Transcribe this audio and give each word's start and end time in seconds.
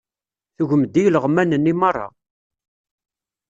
Tugem-d 0.55 0.93
i 1.01 1.03
ileɣman-nni 1.05 1.73
meṛṛa. 1.79 2.07